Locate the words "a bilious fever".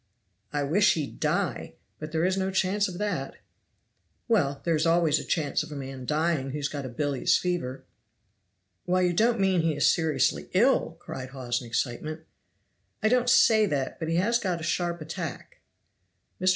6.87-7.85